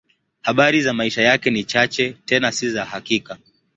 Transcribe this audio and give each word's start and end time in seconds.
Habari 0.41 0.81
za 0.81 0.93
maisha 0.93 1.21
yake 1.21 1.51
ni 1.51 1.63
chache, 1.63 2.17
tena 2.25 2.51
si 2.51 2.69
za 2.69 2.85
hakika. 2.85 3.37